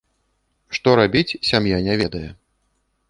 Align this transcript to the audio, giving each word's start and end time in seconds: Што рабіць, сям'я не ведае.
Што 0.77 0.89
рабіць, 0.99 1.37
сям'я 1.49 1.77
не 1.89 1.99
ведае. 2.03 2.27